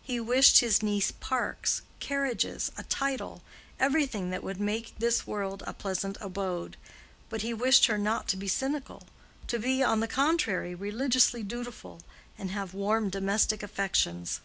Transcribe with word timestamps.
He 0.00 0.18
wished 0.18 0.60
his 0.60 0.82
niece 0.82 1.10
parks, 1.10 1.82
carriages, 2.00 2.72
a 2.78 2.84
title—everything 2.84 4.30
that 4.30 4.42
would 4.42 4.58
make 4.58 4.98
this 4.98 5.26
world 5.26 5.62
a 5.66 5.74
pleasant 5.74 6.16
abode; 6.22 6.78
but 7.28 7.42
he 7.42 7.52
wished 7.52 7.84
her 7.84 7.98
not 7.98 8.28
to 8.28 8.38
be 8.38 8.48
cynical—to 8.48 9.58
be, 9.58 9.82
on 9.82 10.00
the 10.00 10.08
contrary, 10.08 10.74
religiously 10.74 11.42
dutiful, 11.42 12.00
and 12.38 12.50
have 12.50 12.72
warm 12.72 13.10
domestic 13.10 13.62
affections. 13.62 14.40